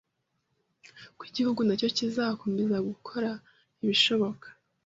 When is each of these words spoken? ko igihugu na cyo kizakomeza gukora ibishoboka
ko 1.17 1.21
igihugu 1.29 1.61
na 1.63 1.73
cyo 1.79 1.87
kizakomeza 1.97 2.77
gukora 2.89 3.29
ibishoboka 3.83 4.47